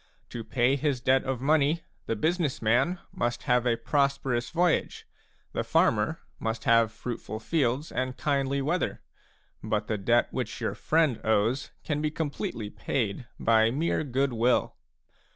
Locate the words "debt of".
0.99-1.41